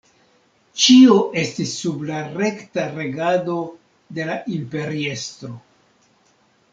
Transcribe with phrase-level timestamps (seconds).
[0.83, 3.57] Ĉio estis sub la rekta regado
[4.19, 5.51] de la imperiestro.